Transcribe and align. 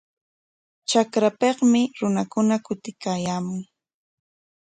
Trakrapikmi 0.87 1.81
runakuna 1.99 2.55
kutiykaayaamun. 2.65 3.59